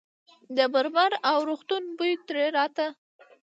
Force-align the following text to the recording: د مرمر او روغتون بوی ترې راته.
د 0.55 0.57
مرمر 0.73 1.11
او 1.29 1.37
روغتون 1.49 1.83
بوی 1.97 2.13
ترې 2.27 2.45
راته. 2.57 2.87